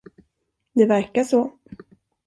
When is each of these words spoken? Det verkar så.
Det 0.73 0.85
verkar 0.85 1.23
så. 1.23 1.53